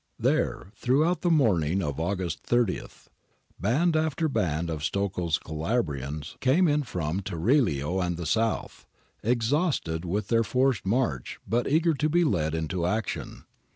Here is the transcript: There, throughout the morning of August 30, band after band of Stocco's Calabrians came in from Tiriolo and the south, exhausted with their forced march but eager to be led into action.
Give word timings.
There, 0.17 0.71
throughout 0.75 1.21
the 1.21 1.29
morning 1.29 1.83
of 1.83 1.99
August 1.99 2.39
30, 2.41 2.81
band 3.59 3.95
after 3.95 4.27
band 4.27 4.67
of 4.71 4.81
Stocco's 4.83 5.37
Calabrians 5.37 6.37
came 6.39 6.67
in 6.67 6.81
from 6.81 7.19
Tiriolo 7.19 8.03
and 8.03 8.17
the 8.17 8.25
south, 8.25 8.87
exhausted 9.21 10.03
with 10.03 10.29
their 10.29 10.43
forced 10.43 10.87
march 10.87 11.37
but 11.47 11.67
eager 11.67 11.93
to 11.93 12.09
be 12.09 12.23
led 12.23 12.55
into 12.55 12.87
action. 12.87 13.43